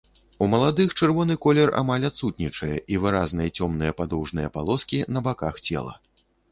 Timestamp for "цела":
5.69-5.93